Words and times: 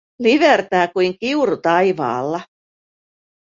Livertää 0.19 0.87
kuin 0.87 1.19
kiuru 1.19 1.57
taivaalla. 1.57 2.39